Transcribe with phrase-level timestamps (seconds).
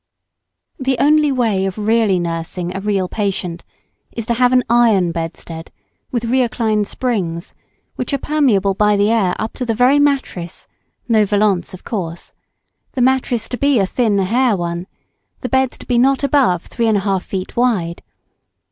[0.87, 3.63] ]The only way of really nursing a real patient
[4.11, 5.71] is to have an iron bedstead,
[6.11, 7.53] with rheocline springs,
[7.97, 10.65] which are permeable by the air up to the very mattress
[11.07, 12.33] (no vallance, of course),
[12.93, 14.87] the mattress to be a thin hair one;
[15.41, 18.01] the bed to be not above 3 1/2 feet wide.